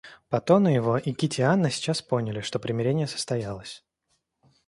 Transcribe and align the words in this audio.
По 0.29 0.41
тону 0.41 0.67
его 0.67 0.97
и 0.97 1.11
Кити 1.13 1.41
и 1.41 1.43
Анна 1.43 1.69
сейчас 1.69 2.01
поняли, 2.01 2.41
что 2.41 2.57
примирение 2.57 3.05
состоялось. 3.05 3.85